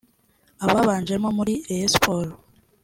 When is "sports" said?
1.95-2.35